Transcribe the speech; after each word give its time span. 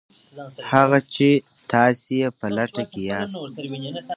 هغه 0.71 0.97
څه 1.01 1.07
چې 1.15 1.29
تاسې 1.71 2.13
یې 2.21 2.29
په 2.39 2.47
لټه 2.57 2.83
کې 2.91 3.01
یاست 3.11 3.37